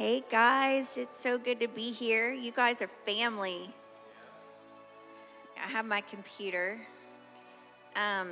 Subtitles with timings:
[0.00, 2.32] Hey guys, it's so good to be here.
[2.32, 3.68] You guys are family.
[5.62, 6.80] I have my computer.
[7.94, 8.30] Um,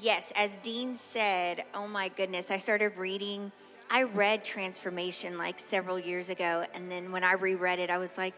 [0.00, 3.52] yes, as Dean said, oh my goodness, I started reading.
[3.90, 8.16] I read Transformation like several years ago, and then when I reread it, I was
[8.16, 8.32] like,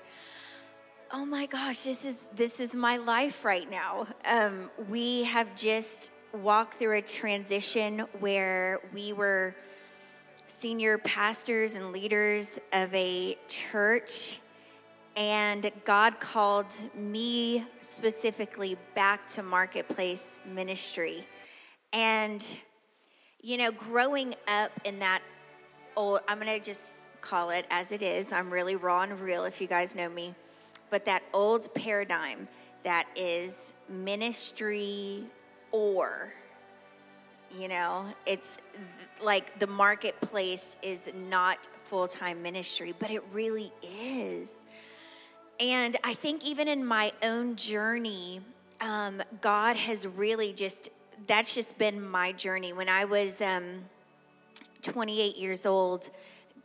[1.12, 4.08] oh my gosh, this is this is my life right now.
[4.24, 9.54] Um, we have just walked through a transition where we were
[10.46, 14.38] senior pastors and leaders of a church.
[15.16, 21.26] And God called me specifically back to marketplace ministry.
[21.92, 22.58] And,
[23.40, 25.22] you know, growing up in that
[25.96, 28.30] old, I'm going to just call it as it is.
[28.30, 30.34] I'm really raw and real if you guys know me.
[30.90, 32.46] But that old paradigm
[32.84, 35.24] that is ministry
[35.72, 36.32] or
[37.54, 38.58] you know, it's
[39.22, 44.64] like the marketplace is not full time ministry, but it really is.
[45.58, 48.40] And I think even in my own journey,
[48.80, 50.90] um, God has really just,
[51.26, 52.72] that's just been my journey.
[52.72, 53.84] When I was um,
[54.82, 56.10] 28 years old,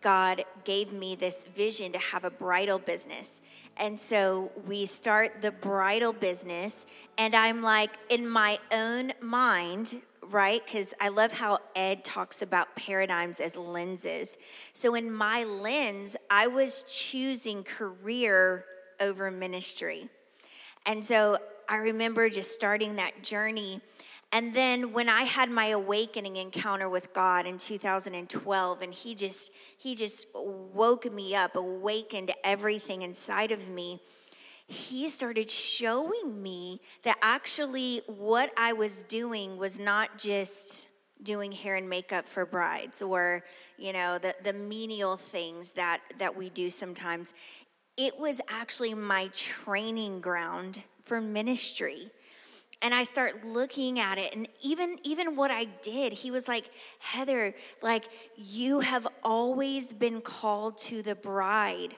[0.01, 3.41] God gave me this vision to have a bridal business.
[3.77, 6.85] And so we start the bridal business,
[7.17, 10.01] and I'm like, in my own mind,
[10.31, 10.65] right?
[10.65, 14.37] Because I love how Ed talks about paradigms as lenses.
[14.73, 18.65] So, in my lens, I was choosing career
[18.99, 20.09] over ministry.
[20.85, 23.81] And so I remember just starting that journey.
[24.31, 29.51] And then when I had my awakening encounter with God in 2012 and he just
[29.77, 33.99] he just woke me up, awakened everything inside of me
[34.71, 40.87] he started showing me that actually what I was doing was not just
[41.21, 43.43] doing hair and makeup for brides or
[43.77, 47.33] you know the, the menial things that that we do sometimes.
[47.97, 52.09] It was actually my training ground for ministry.
[52.83, 56.71] And i start looking at it and even even what i did he was like
[56.97, 57.53] heather
[57.83, 61.95] like you have always been called to the bride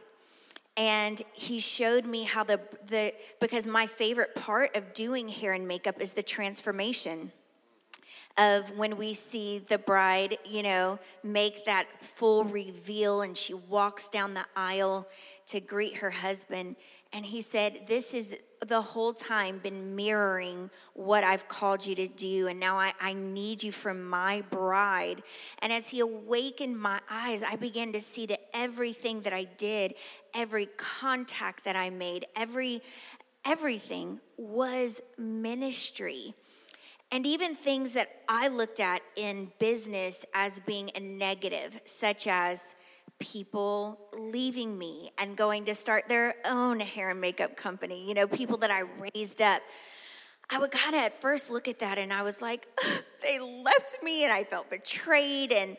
[0.76, 5.68] and he showed me how the the because my favorite part of doing hair and
[5.68, 7.32] makeup is the transformation
[8.38, 14.10] of when we see the bride, you know, make that full reveal and she walks
[14.10, 15.08] down the aisle
[15.46, 16.76] to greet her husband.
[17.12, 18.36] And he said, This is
[18.66, 22.48] the whole time been mirroring what I've called you to do.
[22.48, 25.24] And now I, I need you for my bride.
[25.60, 29.96] And as he awakened my eyes, I began to see that everything that I did,
[30.34, 32.82] every contact that I made, every
[33.46, 36.34] everything was ministry.
[37.12, 42.74] And even things that I looked at in business as being a negative, such as
[43.24, 48.28] people leaving me and going to start their own hair and makeup company, you know,
[48.28, 49.62] people that I raised up.
[50.50, 52.68] I would kind of at first look at that and I was like,
[53.24, 55.78] they left me and I felt betrayed and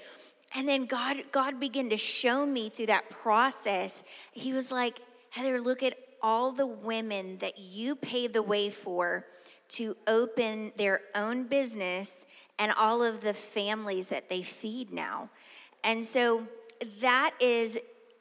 [0.56, 4.02] and then God God began to show me through that process.
[4.32, 9.26] He was like, Heather, look at all the women that you paved the way for
[9.68, 12.24] to open their own business
[12.58, 15.28] and all of the families that they feed now.
[15.82, 16.46] And so
[17.00, 17.78] that is,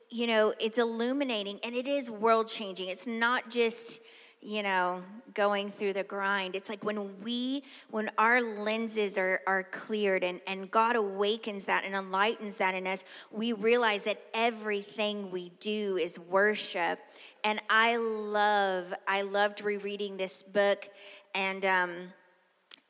[0.09, 2.89] you know, it's illuminating and it is world changing.
[2.89, 4.01] It's not just,
[4.41, 5.01] you know,
[5.33, 6.55] going through the grind.
[6.55, 11.85] It's like when we, when our lenses are, are cleared and, and God awakens that
[11.85, 16.99] and enlightens that in us, we realize that everything we do is worship.
[17.43, 20.87] And I love, I loved rereading this book
[21.33, 21.91] and um,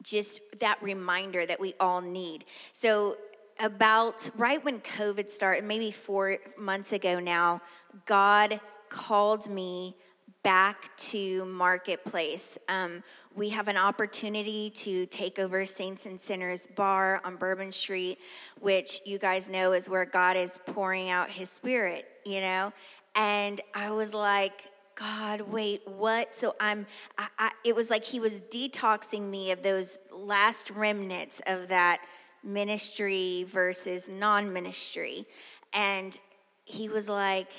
[0.04, 2.46] just that reminder that we all need.
[2.72, 3.18] So,
[3.60, 7.62] about right when COVID started, maybe four months ago now,
[8.06, 8.60] God
[8.90, 9.96] called me
[10.44, 12.58] back to Marketplace.
[12.68, 13.02] Um,
[13.34, 18.20] we have an opportunity to take over Saints and Sinners Bar on Bourbon Street,
[18.60, 22.74] which you guys know is where God is pouring out his spirit, you know?
[23.16, 26.36] And I was like, God, wait, what?
[26.36, 26.86] So I'm,
[27.18, 32.06] I, I, it was like he was detoxing me of those last remnants of that
[32.44, 35.26] ministry versus non ministry.
[35.74, 36.18] And
[36.66, 37.52] he was like,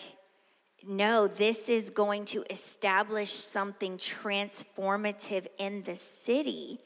[0.86, 6.80] no, this is going to establish something transformative in the city.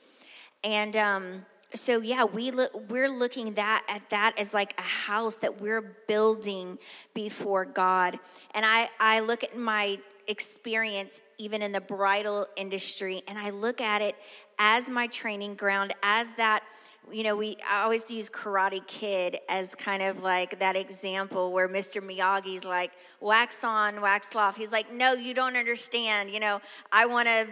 [0.65, 2.51] And, um, so yeah we
[2.89, 6.79] we're looking that at that as like a house that we're building
[7.13, 8.19] before god
[8.55, 9.99] and i i look at my
[10.29, 14.15] experience even in the bridal industry and I look at it
[14.59, 16.63] as my training ground, as that
[17.13, 21.69] you know, we I always use Karate Kid as kind of like that example where
[21.69, 22.03] Mr.
[22.03, 24.57] Miyagi's like, wax on, wax off.
[24.57, 26.31] He's like, no, you don't understand.
[26.31, 26.61] You know,
[26.93, 27.49] I want to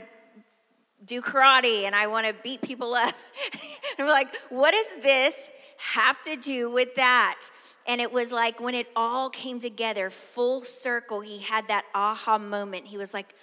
[1.04, 3.14] do karate and I want to beat people up.
[3.98, 7.48] and we're like, what does this have to do with that?
[7.86, 12.38] And it was like when it all came together, full circle, he had that aha
[12.38, 12.86] moment.
[12.86, 13.34] He was like,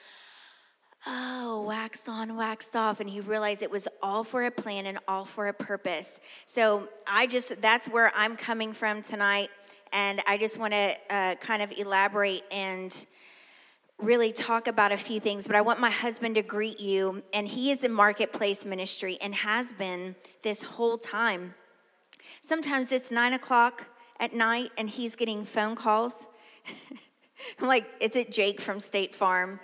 [1.06, 3.00] oh, wax on, wax off.
[3.00, 6.20] And he realized it was all for a plan and all for a purpose.
[6.46, 9.50] So I just, that's where I'm coming from tonight.
[9.92, 13.06] And I just want to uh, kind of elaborate and
[14.00, 15.46] really talk about a few things.
[15.46, 17.24] But I want my husband to greet you.
[17.34, 21.54] And he is in marketplace ministry and has been this whole time.
[22.42, 23.88] Sometimes it's nine o'clock
[24.20, 26.28] at night and he's getting phone calls.
[27.60, 29.60] I'm like, is it Jake from State Farm?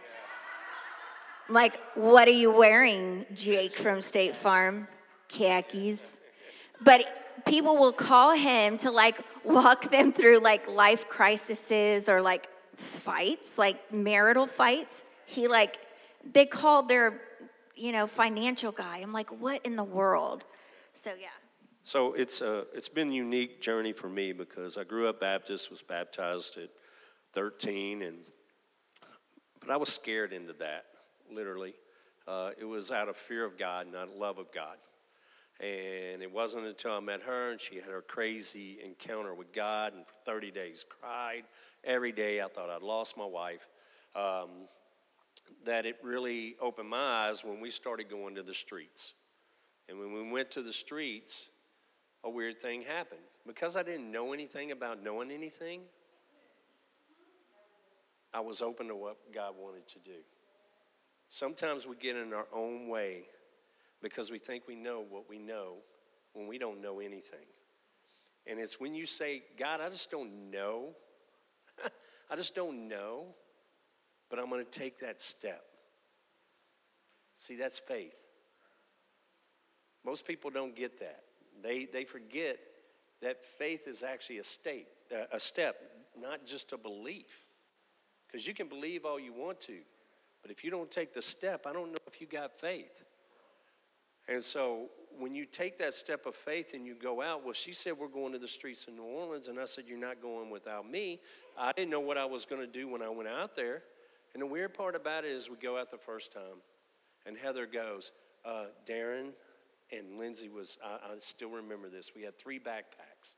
[1.49, 4.87] Like, what are you wearing, Jake from State Farm?
[5.27, 6.19] Khakis.
[6.81, 7.05] But
[7.45, 13.57] people will call him to like walk them through like life crises or like fights,
[13.57, 15.03] like marital fights.
[15.25, 15.79] He like,
[16.31, 17.21] they called their,
[17.75, 18.97] you know, financial guy.
[18.97, 20.43] I'm like, what in the world?
[20.93, 21.27] So, yeah.
[21.83, 25.71] So it's a, it's been a unique journey for me because I grew up Baptist,
[25.71, 26.69] was baptized at
[27.33, 28.17] 13, and
[29.59, 30.85] but I was scared into that
[31.31, 31.73] literally.
[32.27, 34.77] Uh, it was out of fear of God, not love of God.
[35.59, 39.93] And it wasn't until I met her and she had her crazy encounter with God
[39.93, 41.43] and for 30 days cried
[41.83, 42.41] every day.
[42.41, 43.67] I thought I'd lost my wife.
[44.15, 44.49] Um,
[45.65, 49.13] that it really opened my eyes when we started going to the streets.
[49.89, 51.47] And when we went to the streets,
[52.23, 53.21] a weird thing happened.
[53.47, 55.81] Because I didn't know anything about knowing anything,
[58.33, 60.19] I was open to what God wanted to do.
[61.29, 63.23] Sometimes we get in our own way
[64.01, 65.75] because we think we know what we know
[66.33, 67.45] when we don't know anything.
[68.47, 70.89] And it's when you say, God, I just don't know.
[72.31, 73.25] I just don't know,
[74.29, 75.63] but I'm going to take that step.
[77.35, 78.15] See, that's faith.
[80.03, 81.21] Most people don't get that.
[81.61, 82.57] They, they forget
[83.21, 84.87] that faith is actually a state,
[85.31, 85.75] a step,
[86.19, 87.45] not just a belief.
[88.27, 89.77] Because you can believe all you want to,
[90.41, 93.03] but if you don't take the step, I don't know if you got faith.
[94.27, 97.74] And so when you take that step of faith and you go out, well, she
[97.74, 99.47] said, We're going to the streets of New Orleans.
[99.47, 101.19] And I said, You're not going without me.
[101.57, 103.83] I didn't know what I was going to do when I went out there.
[104.33, 106.62] And the weird part about it is we go out the first time,
[107.25, 108.12] and Heather goes,
[108.45, 109.31] uh, Darren
[109.92, 112.12] and Lindsay was, I, I still remember this.
[112.15, 113.35] We had three backpacks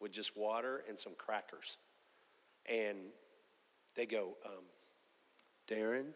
[0.00, 1.76] with just water and some crackers.
[2.66, 2.98] And
[3.94, 4.64] they go, um,
[5.68, 6.06] Darren,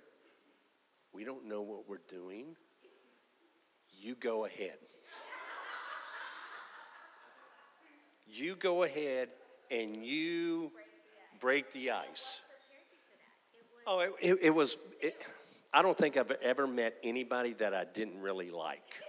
[1.17, 2.45] we don't know what we're doing.
[3.99, 4.77] You go ahead.
[8.29, 9.31] You go ahead
[9.71, 10.73] and you
[11.41, 12.43] break the ice.
[13.87, 15.17] Oh, it, it, it was, it,
[15.73, 19.01] I don't think I've ever met anybody that I didn't really like.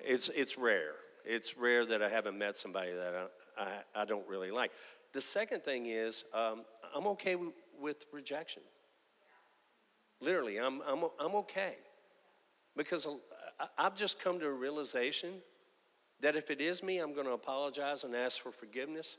[0.00, 0.92] It's, it's rare.
[1.26, 3.28] It's rare that I haven't met somebody that
[3.58, 4.72] I, I, I don't really like.
[5.12, 6.62] The second thing is, um,
[6.94, 7.36] I'm okay
[7.78, 8.62] with rejection.
[10.20, 11.76] Literally, I'm, I'm, I'm okay.
[12.76, 13.06] Because
[13.78, 15.34] I've just come to a realization
[16.20, 19.16] that if it is me, I'm going to apologize and ask for forgiveness.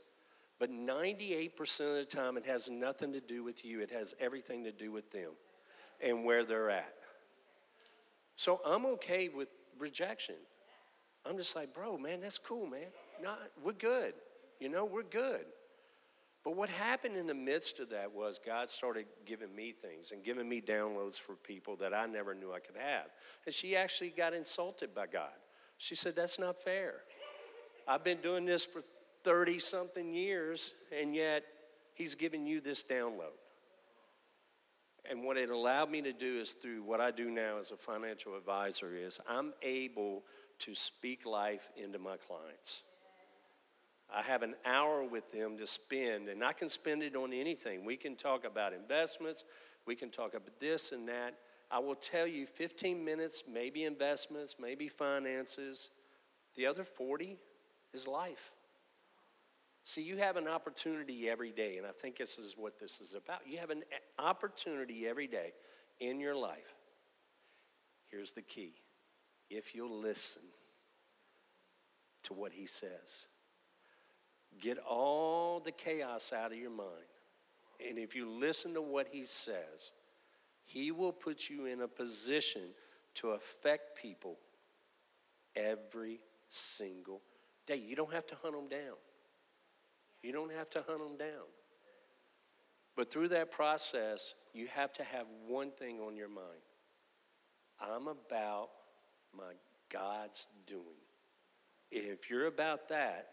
[0.58, 4.64] But 98% of the time, it has nothing to do with you, it has everything
[4.64, 5.30] to do with them
[6.02, 6.94] and where they're at.
[8.36, 10.36] So I'm okay with rejection.
[11.26, 12.86] I'm just like, bro, man, that's cool, man.
[13.22, 14.14] Not, we're good.
[14.60, 15.44] You know, we're good.
[16.44, 20.22] But what happened in the midst of that was God started giving me things and
[20.22, 23.06] giving me downloads for people that I never knew I could have.
[23.44, 25.32] And she actually got insulted by God.
[25.78, 26.94] She said, That's not fair.
[27.86, 28.82] I've been doing this for
[29.24, 31.44] 30 something years, and yet
[31.94, 33.34] He's giving you this download.
[35.10, 37.76] And what it allowed me to do is through what I do now as a
[37.76, 40.22] financial advisor is I'm able
[40.60, 42.82] to speak life into my clients.
[44.14, 47.84] I have an hour with them to spend, and I can spend it on anything.
[47.84, 49.44] We can talk about investments,
[49.86, 51.34] we can talk about this and that.
[51.70, 55.90] I will tell you 15 minutes, maybe investments, maybe finances.
[56.54, 57.36] The other 40
[57.92, 58.52] is life.
[59.84, 63.14] See, you have an opportunity every day, and I think this is what this is
[63.14, 63.40] about.
[63.46, 63.84] You have an
[64.18, 65.52] opportunity every day
[66.00, 66.74] in your life.
[68.10, 68.74] Here's the key
[69.50, 70.42] if you'll listen
[72.24, 73.26] to what he says.
[74.60, 76.90] Get all the chaos out of your mind.
[77.86, 79.92] And if you listen to what he says,
[80.64, 82.62] he will put you in a position
[83.14, 84.38] to affect people
[85.54, 87.20] every single
[87.66, 87.76] day.
[87.76, 88.96] you don't have to hunt them down.
[90.22, 91.46] You don't have to hunt them down.
[92.96, 96.62] But through that process, you have to have one thing on your mind
[97.80, 98.70] I'm about
[99.36, 99.52] my
[99.88, 100.82] God's doing.
[101.90, 103.28] If you're about that,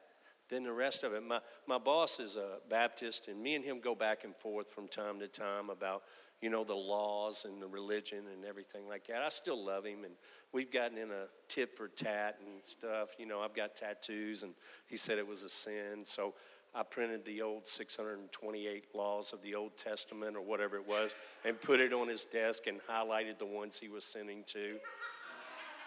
[0.50, 1.24] then the rest of it.
[1.24, 4.88] My, my boss is a Baptist, and me and him go back and forth from
[4.88, 6.04] time to time about,
[6.42, 9.22] you know, the laws and the religion and everything like that.
[9.22, 10.14] I still love him, and
[10.52, 13.10] we've gotten in a tit for tat and stuff.
[13.18, 14.54] You know, I've got tattoos, and
[14.88, 16.04] he said it was a sin.
[16.04, 16.34] So
[16.76, 21.60] I printed the old 628 laws of the Old Testament or whatever it was and
[21.60, 24.76] put it on his desk and highlighted the ones he was sending to.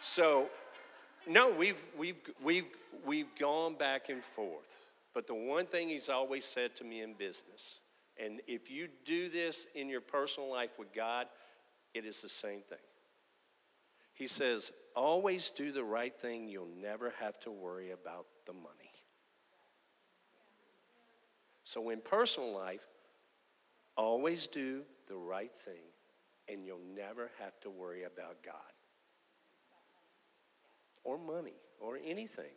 [0.00, 0.48] So,
[1.28, 2.66] no, we've, we've, we've,
[3.04, 4.76] we've gone back and forth.
[5.14, 7.80] But the one thing he's always said to me in business,
[8.22, 11.26] and if you do this in your personal life with God,
[11.94, 12.78] it is the same thing.
[14.14, 18.74] He says, always do the right thing, you'll never have to worry about the money.
[21.64, 22.86] So, in personal life,
[23.96, 25.84] always do the right thing,
[26.48, 28.54] and you'll never have to worry about God
[31.08, 32.52] or money or anything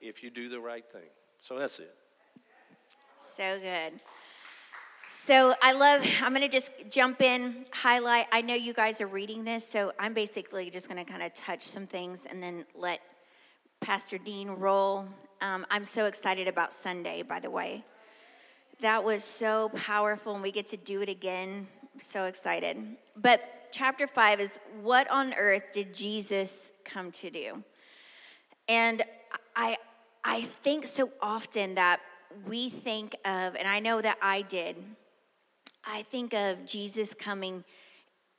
[0.00, 1.10] if you do the right thing.
[1.40, 1.94] So, that's it.
[3.18, 4.00] So good.
[5.08, 8.26] So I love, I'm going to just jump in, highlight.
[8.32, 11.32] I know you guys are reading this, so I'm basically just going to kind of
[11.32, 13.00] touch some things and then let
[13.80, 15.06] Pastor Dean roll.
[15.40, 17.84] Um, I'm so excited about Sunday, by the way.
[18.80, 21.68] That was so powerful, and we get to do it again.
[21.98, 22.76] So excited.
[23.16, 27.62] But chapter five is what on earth did Jesus come to do?
[28.68, 29.02] And
[29.54, 29.76] I,
[30.24, 32.00] I think so often that
[32.46, 34.76] we think of, and I know that I did,
[35.84, 37.64] I think of Jesus coming,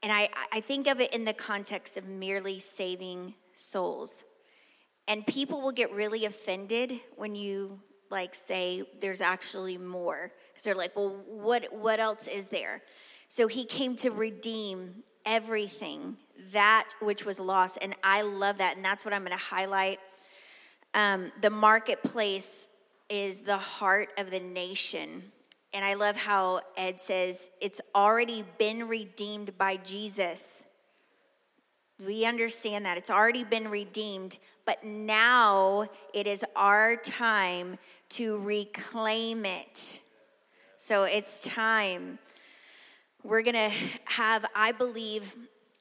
[0.03, 4.23] and I, I think of it in the context of merely saving souls.
[5.07, 7.79] And people will get really offended when you
[8.09, 12.81] like say there's actually more because they're like well what what else is there
[13.27, 16.15] so he came to redeem everything
[16.53, 19.99] that which was lost and i love that and that's what i'm going to highlight
[20.97, 22.67] um, the marketplace
[23.07, 25.23] is the heart of the nation
[25.73, 30.65] and i love how ed says it's already been redeemed by jesus
[32.05, 34.37] we understand that it's already been redeemed
[34.67, 40.01] but now it is our time to reclaim it.
[40.75, 42.19] So it's time.
[43.23, 43.71] We're going to
[44.03, 45.35] have, I believe,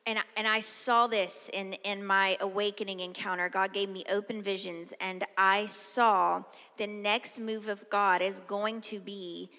[0.07, 3.49] and, and I saw this in, in my awakening encounter.
[3.49, 6.45] God gave me open visions, and I saw
[6.77, 9.51] the next move of God is going to be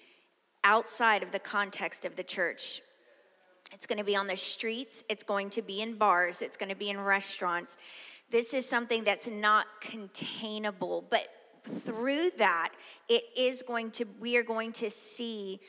[0.64, 2.80] outside of the context of the church.
[3.72, 6.70] It's going to be on the streets, it's going to be in bars, it's going
[6.70, 7.76] to be in restaurants.
[8.30, 11.28] This is something that's not containable, but
[11.84, 12.72] through that,
[13.08, 15.60] it is going to, we are going to see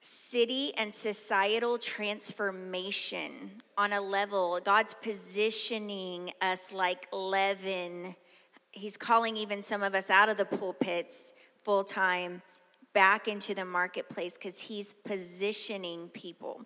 [0.00, 4.58] city and societal transformation on a level.
[4.64, 8.16] God's positioning us like leaven.
[8.70, 12.42] He's calling even some of us out of the pulpits full time
[12.92, 16.64] back into the marketplace because He's positioning people.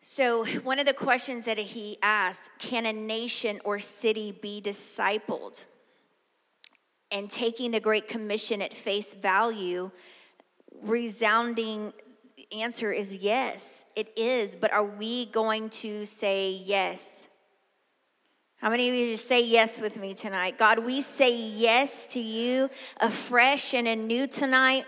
[0.00, 5.66] So, one of the questions that he asks can a nation or city be discipled?
[7.10, 9.90] and taking the Great Commission at face value,
[10.82, 11.92] resounding
[12.52, 14.56] answer is yes, it is.
[14.56, 17.28] But are we going to say yes?
[18.56, 20.58] How many of you say yes with me tonight?
[20.58, 24.86] God, we say yes to you afresh and anew tonight.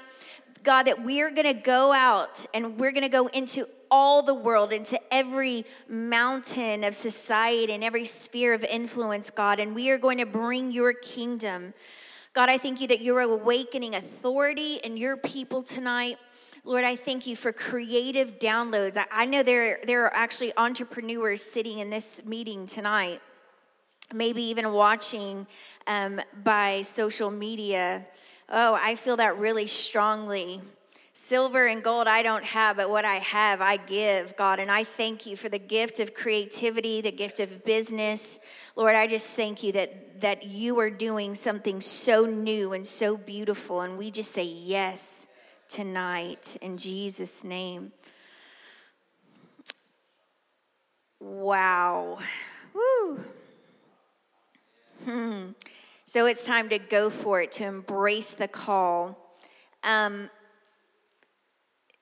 [0.62, 4.34] God, that we're going to go out and we're going to go into all the
[4.34, 9.98] world, into every mountain of society and every sphere of influence, God, and we are
[9.98, 11.74] going to bring your kingdom.
[12.38, 16.18] God, I thank you that you're awakening authority in your people tonight.
[16.62, 18.96] Lord, I thank you for creative downloads.
[19.10, 23.20] I, know there, there are actually entrepreneurs sitting in this meeting tonight,
[24.14, 25.48] maybe even watching
[25.88, 28.06] um, by social media.
[28.48, 30.60] Oh, I feel that really strongly.
[31.20, 34.60] Silver and gold I don't have, but what I have I give, God.
[34.60, 38.38] And I thank you for the gift of creativity, the gift of business.
[38.76, 43.16] Lord, I just thank you that, that you are doing something so new and so
[43.16, 43.80] beautiful.
[43.80, 45.26] And we just say yes
[45.68, 47.90] tonight in Jesus' name.
[51.18, 52.20] Wow.
[52.72, 53.24] Woo.
[55.04, 55.48] Hmm.
[56.06, 59.18] So it's time to go for it, to embrace the call.
[59.82, 60.30] Um,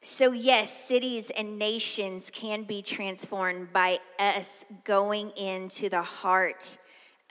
[0.09, 6.79] so, yes, cities and nations can be transformed by us going into the heart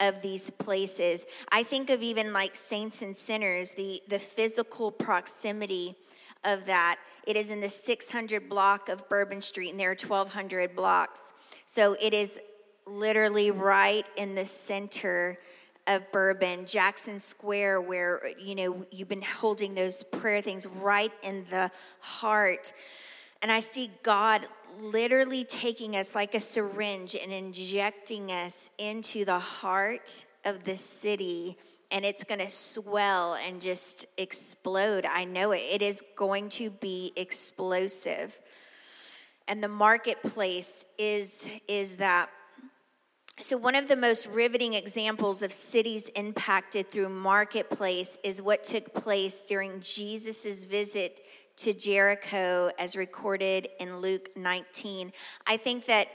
[0.01, 1.25] of these places.
[1.53, 5.95] I think of even like saints and sinners, the, the physical proximity
[6.43, 6.99] of that.
[7.25, 11.31] It is in the 600 block of Bourbon Street, and there are 1,200 blocks.
[11.65, 12.41] So it is
[12.85, 15.39] literally right in the center
[15.87, 21.45] of Bourbon, Jackson Square, where you know you've been holding those prayer things right in
[21.49, 22.73] the heart.
[23.41, 24.47] And I see God
[24.79, 31.57] literally taking us like a syringe and injecting us into the heart of the city
[31.91, 35.05] and it's going to swell and just explode.
[35.05, 35.61] I know it.
[35.61, 38.39] It is going to be explosive.
[39.47, 42.29] And the marketplace is is that
[43.41, 48.93] so, one of the most riveting examples of cities impacted through marketplace is what took
[48.93, 51.19] place during Jesus' visit
[51.57, 55.11] to Jericho, as recorded in Luke 19.
[55.45, 56.07] I think that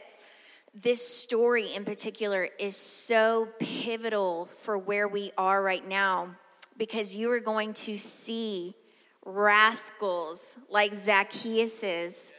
[0.74, 6.36] this story in particular is so pivotal for where we are right now
[6.78, 8.74] because you are going to see
[9.26, 12.32] rascals like Zacchaeus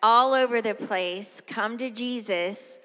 [0.00, 2.78] all over the place come to Jesus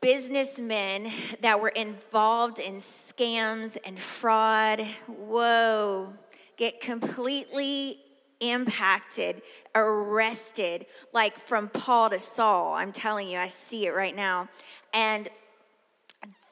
[0.00, 1.10] businessmen
[1.40, 6.12] that were involved in scams and fraud, whoa,
[6.56, 8.00] get completely
[8.40, 9.42] impacted,
[9.74, 12.74] arrested, like from Paul to Saul.
[12.74, 14.48] I'm telling you, I see it right now.
[14.92, 15.28] And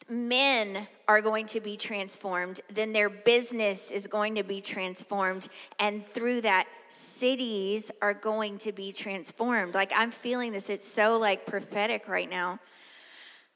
[0.08, 5.48] men are going to be transformed, then their business is going to be transformed.
[5.78, 9.74] And through that, cities are going to be transformed.
[9.74, 12.58] Like I'm feeling this, it's so like prophetic right now.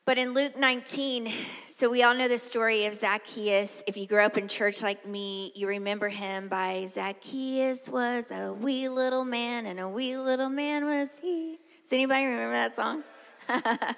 [0.06, 1.32] But in Luke 19,
[1.66, 3.82] so we all know the story of Zacchaeus.
[3.86, 8.52] If you grew up in church like me, you remember him by Zacchaeus was a
[8.52, 11.58] wee little man, and a wee little man was he.
[11.82, 13.02] Does anybody remember that song?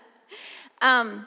[0.80, 1.26] um,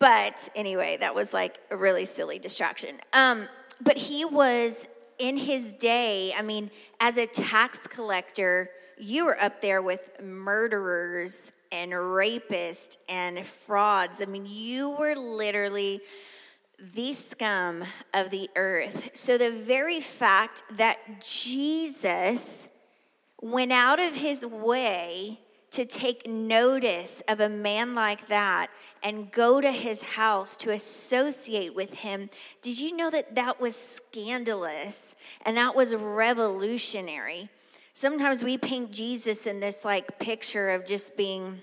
[0.00, 2.96] but anyway, that was like a really silly distraction.
[3.12, 3.46] Um,
[3.80, 4.88] but he was
[5.20, 6.68] in his day, I mean,
[6.98, 14.22] as a tax collector, you were up there with murderers and rapists and frauds.
[14.22, 16.00] I mean, you were literally
[16.94, 19.10] the scum of the earth.
[19.12, 22.68] So the very fact that Jesus
[23.42, 25.40] went out of his way
[25.72, 28.68] to take notice of a man like that
[29.02, 32.30] and go to his house to associate with him.
[32.62, 37.50] Did you know that that was scandalous and that was revolutionary?
[37.94, 41.62] Sometimes we paint Jesus in this like picture of just being,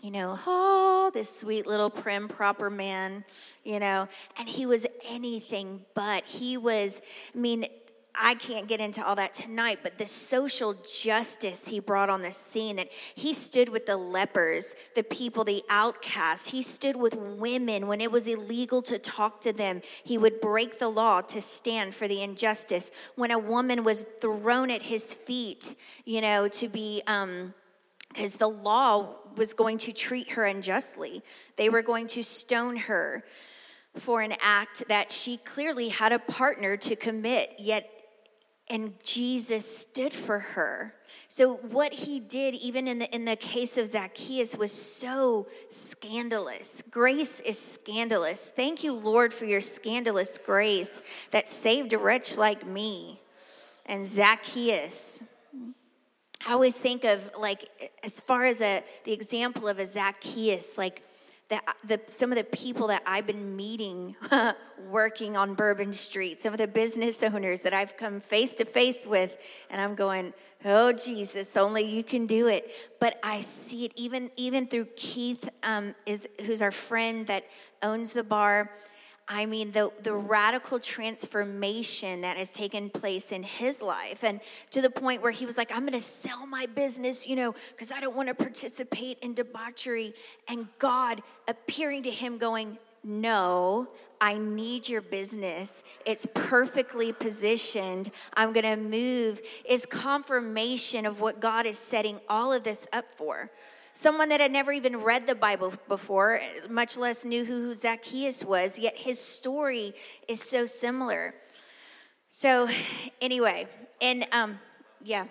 [0.00, 3.24] you know, oh, this sweet little prim, proper man,
[3.62, 6.24] you know, and he was anything but.
[6.24, 7.00] He was,
[7.34, 7.66] I mean,
[8.14, 12.32] I can't get into all that tonight, but the social justice he brought on the
[12.32, 16.50] scene that he stood with the lepers, the people, the outcast.
[16.50, 19.80] He stood with women when it was illegal to talk to them.
[20.04, 22.90] He would break the law to stand for the injustice.
[23.14, 27.54] When a woman was thrown at his feet, you know, to be, um,
[28.08, 31.22] because the law was going to treat her unjustly,
[31.56, 33.24] they were going to stone her
[33.96, 37.90] for an act that she clearly had a partner to commit, yet
[38.72, 40.94] and Jesus stood for her.
[41.28, 46.82] So what he did even in the in the case of Zacchaeus was so scandalous.
[46.90, 48.50] Grace is scandalous.
[48.54, 53.20] Thank you Lord for your scandalous grace that saved a wretch like me.
[53.84, 55.22] And Zacchaeus
[56.46, 57.68] I always think of like
[58.02, 61.02] as far as a the example of a Zacchaeus like
[61.52, 64.16] that the, some of the people that I've been meeting
[64.88, 69.06] working on Bourbon Street, some of the business owners that I've come face to face
[69.06, 69.36] with,
[69.68, 70.32] and I'm going,
[70.64, 72.70] oh Jesus, only you can do it.
[73.00, 77.44] But I see it even even through Keith, um, is who's our friend that
[77.82, 78.70] owns the bar.
[79.28, 84.82] I mean, the, the radical transformation that has taken place in his life, and to
[84.82, 88.00] the point where he was like, I'm to sell my business, you know, because I
[88.00, 90.14] don't want to participate in debauchery.
[90.48, 93.88] And God appearing to him, going, No,
[94.20, 95.82] I need your business.
[96.06, 98.10] It's perfectly positioned.
[98.34, 103.06] I'm going to move, is confirmation of what God is setting all of this up
[103.16, 103.50] for
[103.92, 108.78] someone that had never even read the Bible before, much less knew who Zacchaeus was,
[108.78, 109.94] yet his story
[110.28, 111.34] is so similar.
[112.28, 112.68] So,
[113.20, 113.66] anyway,
[114.00, 114.58] and um,
[115.02, 115.26] yeah.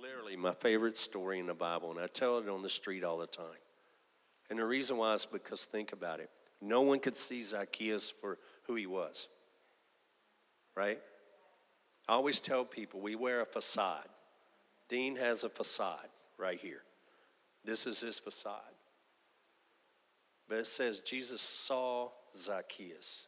[0.00, 3.18] Literally, my favorite story in the Bible, and I tell it on the street all
[3.18, 3.46] the time.
[4.48, 6.28] And the reason why is because think about it.
[6.60, 9.28] No one could see Zacchaeus for who he was.
[10.76, 11.00] Right?
[12.08, 14.08] I always tell people we wear a facade.
[14.88, 16.09] Dean has a facade
[16.40, 16.82] right here.
[17.64, 18.60] This is his facade.
[20.48, 23.26] But it says Jesus saw Zacchaeus.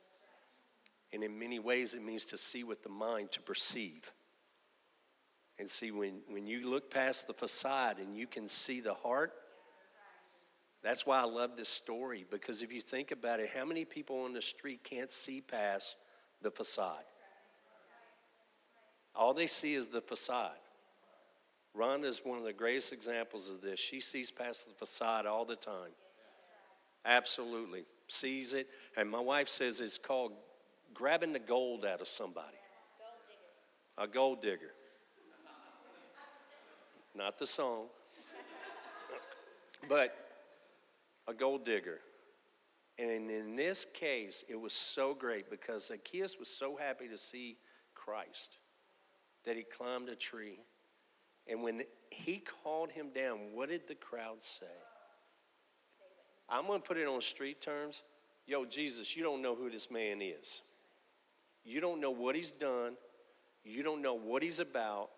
[1.12, 4.11] And in many ways, it means to see with the mind, to perceive.
[5.59, 9.35] And see, when, when you look past the facade and you can see the heart,
[10.83, 14.25] that's why I love this story because if you think about it, how many people
[14.25, 15.94] on the street can't see past
[16.40, 17.05] the facade?
[19.14, 20.57] All they see is the facade.
[21.83, 23.81] Rhonda is one of the greatest examples of this.
[23.81, 25.90] She sees past the facade all the time.
[27.05, 27.85] Absolutely.
[28.07, 28.68] Sees it.
[28.97, 30.33] And my wife says it's called
[30.95, 32.57] grabbing the gold out of somebody.
[33.99, 34.71] A gold digger.
[37.16, 37.87] Not the song.
[39.88, 40.14] but
[41.27, 41.99] a gold digger.
[42.97, 47.57] And in this case, it was so great because Zacchaeus was so happy to see
[47.95, 48.59] Christ
[49.45, 50.61] that he climbed a tree.
[51.46, 54.66] And when he called him down, what did the crowd say?
[56.48, 58.02] I'm going to put it on street terms.
[58.46, 60.62] Yo, Jesus, you don't know who this man is.
[61.64, 62.94] You don't know what he's done.
[63.64, 65.11] You don't know what he's about.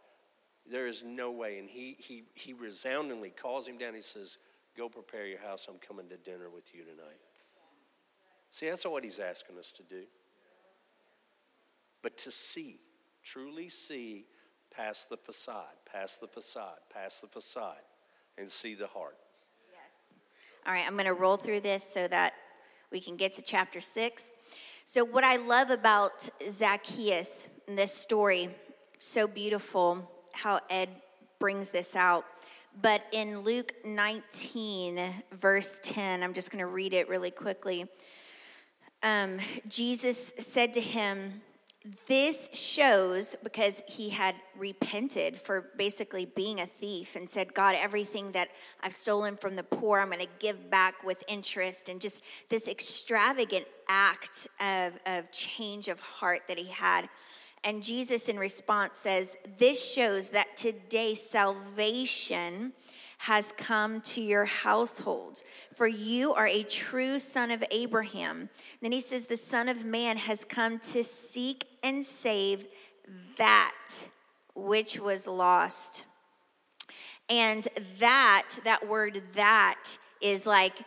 [0.71, 1.59] There is no way.
[1.59, 3.95] And he, he, he resoundingly calls him down.
[3.95, 4.39] He says,
[4.77, 5.67] Go prepare your house.
[5.69, 7.21] I'm coming to dinner with you tonight.
[8.51, 10.03] See, that's what he's asking us to do.
[12.03, 12.81] But to see,
[13.23, 14.27] truly see
[14.77, 17.83] past the facade, past the facade, past the facade,
[18.39, 19.17] and see the heart.
[19.71, 20.19] Yes.
[20.67, 22.35] All right, I'm going to roll through this so that
[22.91, 24.27] we can get to chapter six.
[24.85, 28.51] So, what I love about Zacchaeus in this story,
[28.99, 30.89] so beautiful how Ed
[31.39, 32.25] brings this out.
[32.83, 35.01] But in Luke 19,
[35.33, 37.87] verse 10, I'm just going to read it really quickly.
[39.03, 41.43] Um, Jesus said to him,
[42.07, 48.33] This shows because he had repented for basically being a thief and said, God, everything
[48.33, 48.49] that
[48.83, 51.91] I've stolen from the poor, I'm going to give back with interest.
[51.91, 57.11] And just this extravagant act of, of change of heart that he had.
[57.65, 62.73] And Jesus, in response, says, This shows that today salvation
[63.25, 65.43] has come to your household,
[65.75, 68.51] for you are a true son of Abraham.
[68.83, 72.67] Then he says, The Son of Man has come to seek and save
[73.39, 73.75] that
[74.55, 76.05] which was lost.
[77.31, 77.67] And
[77.99, 80.79] that, that word that, is like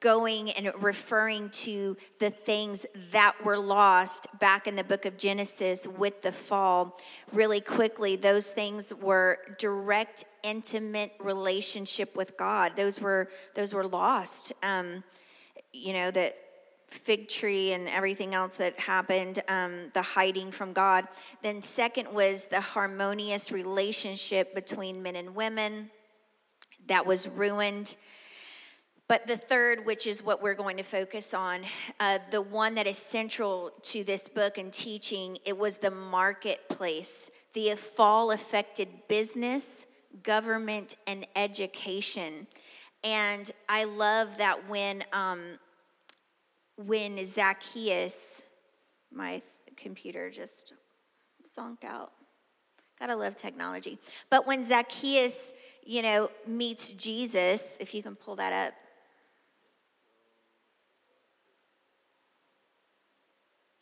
[0.00, 5.86] going and referring to the things that were lost back in the book of Genesis
[5.86, 6.98] with the fall.
[7.32, 12.72] Really quickly, those things were direct, intimate relationship with God.
[12.76, 14.52] Those were those were lost.
[14.62, 15.04] Um,
[15.72, 16.36] you know that
[16.88, 21.06] fig tree and everything else that happened, um, the hiding from God.
[21.40, 25.90] Then second was the harmonious relationship between men and women
[26.88, 27.96] that was ruined
[29.10, 31.62] but the third, which is what we're going to focus on,
[31.98, 37.28] uh, the one that is central to this book and teaching, it was the marketplace.
[37.52, 39.84] The fall affected business,
[40.22, 42.46] government, and education.
[43.02, 45.58] And I love that when um,
[46.76, 48.42] when Zacchaeus,
[49.12, 49.42] my
[49.76, 50.72] computer just
[51.58, 52.12] zonked out.
[53.00, 53.98] Gotta love technology.
[54.30, 55.52] But when Zacchaeus,
[55.84, 58.74] you know, meets Jesus, if you can pull that up.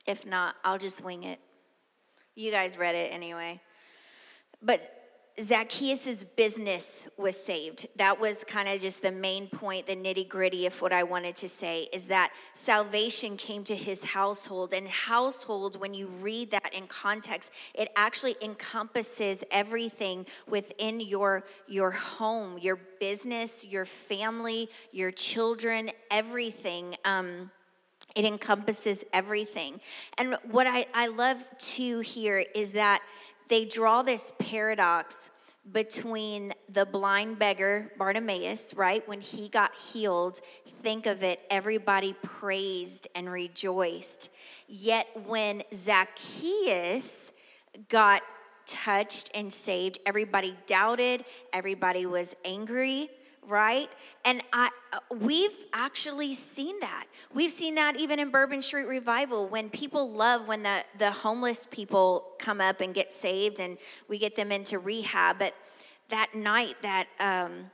[0.09, 1.39] If not, I'll just wing it.
[2.35, 3.61] You guys read it anyway.
[4.63, 4.95] But
[5.39, 7.87] Zacchaeus' business was saved.
[7.97, 11.37] That was kind of just the main point, the nitty gritty of what I wanted
[11.37, 14.73] to say is that salvation came to his household.
[14.73, 21.91] And household, when you read that in context, it actually encompasses everything within your, your
[21.91, 26.97] home, your business, your family, your children, everything.
[27.05, 27.51] Um,
[28.15, 29.81] it encompasses everything.
[30.17, 33.03] And what I, I love to hear is that
[33.49, 35.31] they draw this paradox
[35.71, 39.07] between the blind beggar Bartimaeus, right?
[39.07, 44.31] When he got healed, think of it, everybody praised and rejoiced.
[44.67, 47.33] Yet when Zacchaeus
[47.89, 48.23] got
[48.67, 53.11] touched and saved, everybody doubted, everybody was angry
[53.49, 53.89] right?
[54.25, 54.71] And I,
[55.11, 57.07] we've actually seen that.
[57.33, 61.67] We've seen that even in Bourbon Street Revival when people love when the, the homeless
[61.71, 65.39] people come up and get saved and we get them into rehab.
[65.39, 65.55] But
[66.11, 67.71] that night, that um,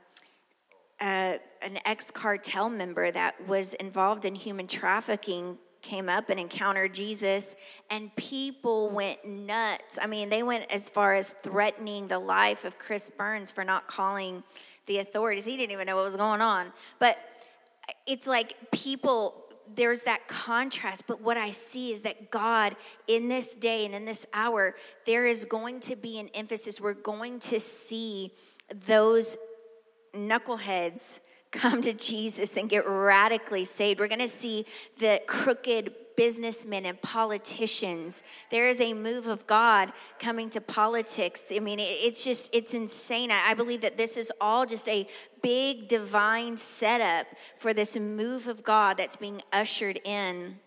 [0.99, 6.93] uh, an ex cartel member that was involved in human trafficking came up and encountered
[6.93, 7.55] Jesus,
[7.91, 9.99] and people went nuts.
[10.01, 13.87] I mean, they went as far as threatening the life of Chris Burns for not
[13.87, 14.43] calling
[14.85, 15.45] the authorities.
[15.45, 16.71] He didn't even know what was going on.
[16.99, 17.17] But
[18.05, 22.75] it's like people there's that contrast, but what I see is that God,
[23.07, 26.79] in this day and in this hour, there is going to be an emphasis.
[26.79, 28.31] We're going to see
[28.85, 29.37] those
[30.13, 31.19] knuckleheads
[31.55, 33.99] come to Jesus and get radically saved.
[33.99, 34.65] We're going to see
[34.99, 38.23] the crooked businessmen and politicians.
[38.51, 41.51] There is a move of God coming to politics.
[41.53, 43.31] I mean, it's just, it's insane.
[43.31, 45.07] I believe that this is all just a
[45.41, 47.27] big divine setup
[47.59, 50.59] for this move of God that's being ushered in.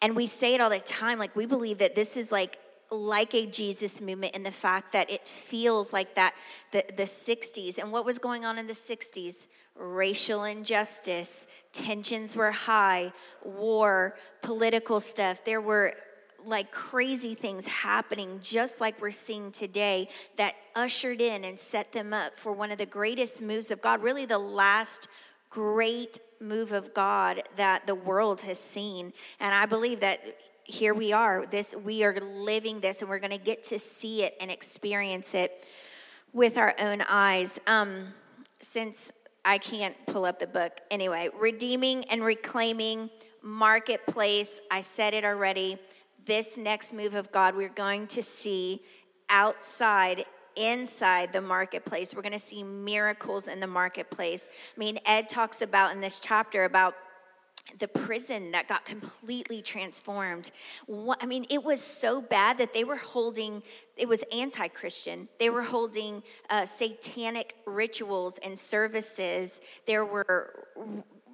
[0.00, 2.58] And we say it all the time, like we believe that this is like
[2.92, 6.34] like a Jesus movement in the fact that it feels like that
[6.70, 7.78] the, the 60s.
[7.78, 9.46] And what was going on in the 60s?
[9.76, 13.12] racial injustice, tensions were high,
[13.44, 15.44] war, political stuff.
[15.44, 15.94] There were
[16.44, 22.12] like crazy things happening, just like we're seeing today, that ushered in and set them
[22.12, 25.08] up for one of the greatest moves of God, really the last
[25.50, 29.12] great move of God that the world has seen.
[29.38, 33.30] And I believe that here we are, this we are living this and we're going
[33.30, 35.66] to get to see it and experience it
[36.32, 37.58] with our own eyes.
[37.66, 38.14] Um,
[38.62, 39.12] since
[39.44, 40.80] I can't pull up the book.
[40.90, 43.10] Anyway, redeeming and reclaiming
[43.42, 44.60] marketplace.
[44.70, 45.78] I said it already.
[46.24, 48.82] This next move of God, we're going to see
[49.28, 52.14] outside, inside the marketplace.
[52.14, 54.46] We're going to see miracles in the marketplace.
[54.76, 56.94] I mean, Ed talks about in this chapter about
[57.78, 60.50] the prison that got completely transformed.
[61.20, 63.62] I mean, it was so bad that they were holding,
[63.96, 65.28] it was anti Christian.
[65.38, 69.60] They were holding uh, satanic rituals and services.
[69.86, 70.66] There were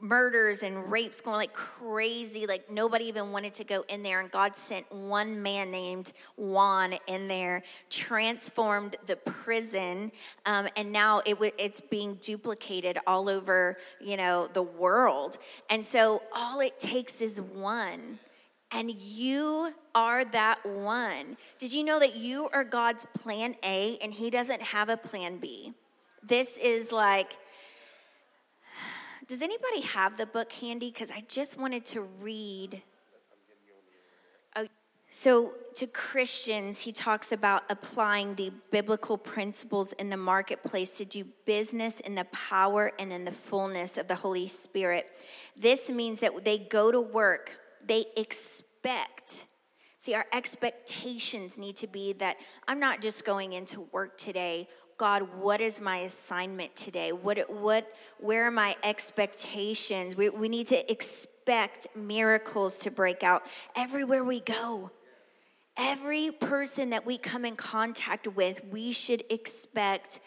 [0.01, 2.47] murders and rapes going like crazy.
[2.47, 4.21] Like nobody even wanted to go in there.
[4.21, 10.13] And God sent one man named Juan in there, transformed the prison,
[10.47, 15.39] um, and now it w- it's being duplicated all over you know the world.
[15.71, 18.19] And so all it takes is one.
[18.71, 21.39] And you are that one.
[21.59, 25.39] Did you know that you are God's plan A and He doesn't have a plan
[25.39, 25.73] B?
[26.23, 27.39] This is like,
[29.29, 30.91] does anybody have the book handy?
[30.91, 32.83] Because I just wanted to read.
[34.57, 34.67] Oh,
[35.11, 41.27] so, to Christians, he talks about applying the biblical principles in the marketplace to do
[41.45, 45.07] business in the power and in the fullness of the Holy Spirit.
[45.55, 47.53] This means that they go to work,
[47.87, 49.47] they expect.
[49.99, 52.37] See, our expectations need to be that
[52.67, 57.13] I'm not just going into work today God, what is my assignment today?
[57.13, 60.17] What, what, where are my expectations?
[60.17, 63.45] We, we need to expect miracles to break out
[63.77, 64.91] everywhere we go.
[65.77, 70.19] Every person that we come in contact with, we should expect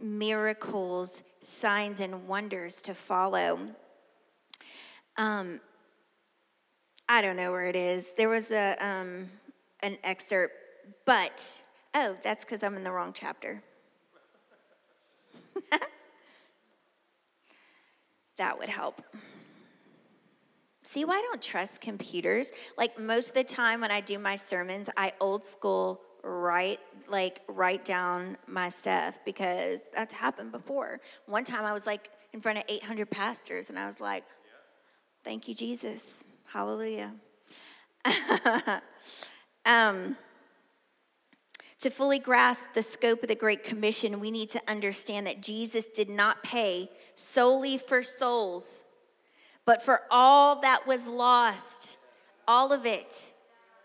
[0.00, 3.60] miracles, signs, and wonders to follow.
[5.16, 5.60] Um,
[7.08, 8.12] I don't know where it is.
[8.14, 9.30] There was a um,
[9.84, 10.54] an excerpt,
[11.04, 11.62] but
[11.94, 13.62] oh, that's because I'm in the wrong chapter.
[18.38, 19.02] that would help.
[20.82, 22.52] See why I don't trust computers?
[22.78, 27.40] Like most of the time when I do my sermons, I old school write like
[27.48, 31.00] write down my stuff because that's happened before.
[31.26, 34.24] One time I was like in front of 800 pastors and I was like,
[35.24, 36.24] "Thank you Jesus.
[36.44, 37.14] Hallelujah."
[39.66, 40.16] um
[41.86, 45.86] to fully grasp the scope of the Great Commission, we need to understand that Jesus
[45.86, 48.82] did not pay solely for souls,
[49.64, 51.96] but for all that was lost.
[52.48, 53.32] All of it.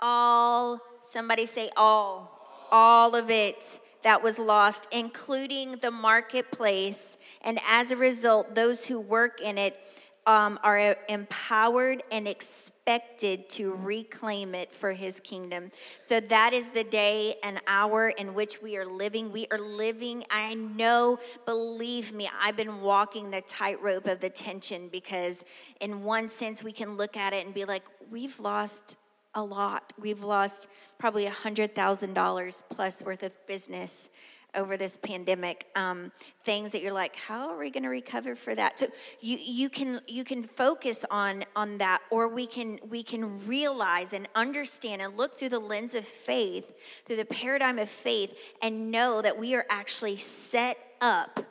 [0.01, 2.39] All, somebody say all.
[2.71, 7.19] All of it that was lost, including the marketplace.
[7.43, 9.79] And as a result, those who work in it
[10.27, 15.71] um, are empowered and expected to reclaim it for his kingdom.
[15.99, 19.31] So that is the day and hour in which we are living.
[19.31, 24.89] We are living, I know, believe me, I've been walking the tightrope of the tension
[24.89, 25.43] because,
[25.79, 28.97] in one sense, we can look at it and be like, we've lost
[29.33, 29.93] a lot.
[29.99, 34.09] We've lost probably $100,000 plus worth of business
[34.55, 36.11] over this pandemic um,
[36.43, 38.87] things that you're like how are we going to recover for that so
[39.19, 44.13] you you can you can focus on on that or we can we can realize
[44.13, 46.71] and understand and look through the lens of faith
[47.05, 51.45] through the paradigm of faith and know that we are actually set up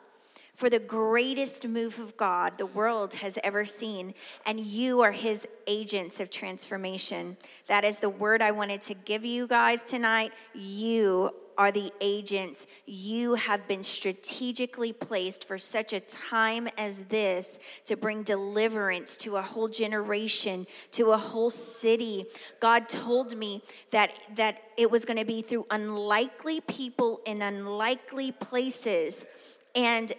[0.60, 4.12] for the greatest move of God the world has ever seen,
[4.44, 7.38] and you are his agents of transformation.
[7.66, 10.32] That is the word I wanted to give you guys tonight.
[10.52, 12.66] You are the agents.
[12.86, 19.36] You have been strategically placed for such a time as this to bring deliverance to
[19.36, 22.24] a whole generation, to a whole city.
[22.60, 28.32] God told me that, that it was going to be through unlikely people in unlikely
[28.32, 29.26] places.
[29.74, 30.14] And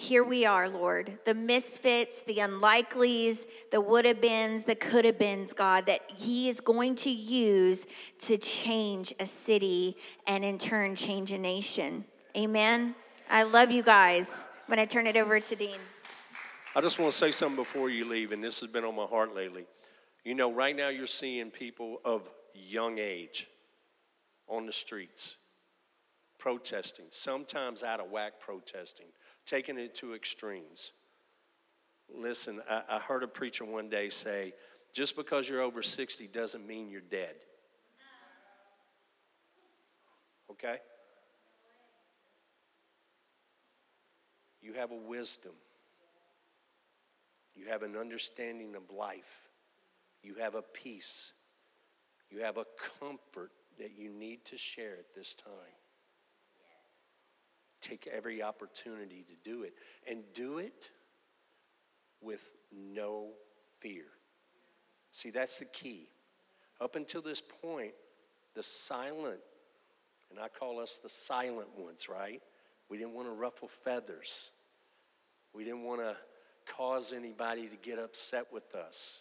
[0.00, 5.18] here we are, Lord, the misfits, the unlikelies, the would have beens, the could have
[5.18, 7.86] beens, God, that He is going to use
[8.20, 12.06] to change a city and in turn change a nation.
[12.34, 12.94] Amen.
[13.28, 14.48] I love you guys.
[14.68, 15.78] Going to turn it over to Dean.
[16.74, 19.04] I just want to say something before you leave, and this has been on my
[19.04, 19.66] heart lately.
[20.24, 23.48] You know, right now you're seeing people of young age
[24.48, 25.36] on the streets
[26.38, 29.06] protesting, sometimes out of whack protesting
[29.50, 30.92] taking it to extremes.
[32.08, 34.54] Listen, I, I heard a preacher one day say,
[34.92, 37.34] just because you're over 60 doesn't mean you're dead.
[40.52, 40.76] Okay?
[44.62, 45.52] You have a wisdom.
[47.56, 49.48] You have an understanding of life.
[50.22, 51.32] You have a peace.
[52.30, 52.66] You have a
[53.00, 55.79] comfort that you need to share at this time
[57.80, 59.74] take every opportunity to do it
[60.08, 60.90] and do it
[62.20, 63.28] with no
[63.80, 64.04] fear.
[65.12, 66.08] See, that's the key.
[66.80, 67.92] Up until this point,
[68.54, 69.40] the silent,
[70.30, 72.40] and I call us the silent ones, right?
[72.88, 74.50] We didn't want to ruffle feathers.
[75.52, 76.16] We didn't want to
[76.66, 79.20] cause anybody to get upset with us.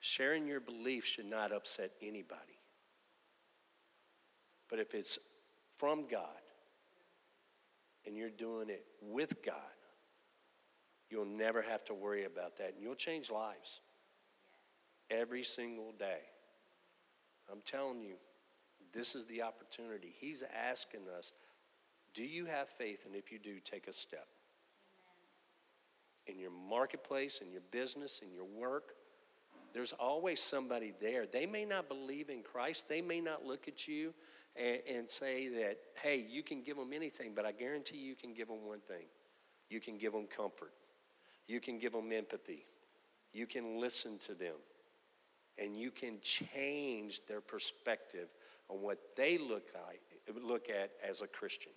[0.00, 2.40] Sharing your belief should not upset anybody.
[4.68, 5.18] But if it's
[5.76, 6.28] from God,
[8.06, 9.54] and you're doing it with God,
[11.10, 12.74] you'll never have to worry about that.
[12.74, 13.80] And you'll change lives
[15.10, 16.20] every single day.
[17.50, 18.14] I'm telling you,
[18.92, 20.14] this is the opportunity.
[20.18, 21.32] He's asking us,
[22.14, 23.04] do you have faith?
[23.06, 24.26] And if you do, take a step.
[26.26, 28.94] In your marketplace, in your business, in your work,
[29.72, 31.26] there's always somebody there.
[31.26, 34.12] They may not believe in Christ, they may not look at you
[34.56, 38.34] and, and say that, hey, you can give them anything, but I guarantee you can
[38.34, 39.06] give them one thing
[39.68, 40.72] you can give them comfort,
[41.46, 42.66] you can give them empathy,
[43.32, 44.56] you can listen to them,
[45.58, 48.26] and you can change their perspective
[48.68, 50.00] on what they look like
[50.38, 51.72] look at as a Christian.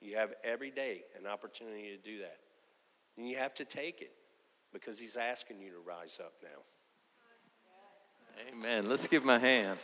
[0.00, 2.38] You have every day an opportunity to do that.
[3.16, 4.12] And you have to take it
[4.72, 6.62] because he's asking you to rise up now.
[8.52, 8.86] Amen.
[8.86, 9.78] Let's give him a hand.